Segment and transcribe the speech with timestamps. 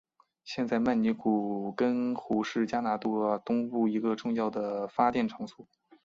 [0.43, 5.67] 现在曼尼古根湖是加拿大东部一个重要的发电场所。